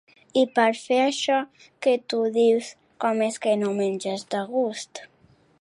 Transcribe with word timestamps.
I 0.39 0.43
pera 0.53 0.77
fer 0.83 0.97
això 1.01 1.35
que 1.87 1.93
tu 2.13 2.23
dius, 2.39 2.73
com 3.05 3.23
és 3.29 3.41
que 3.45 3.57
no 3.65 3.77
menges 3.85 4.29
de 4.35 4.45
gust? 4.59 5.07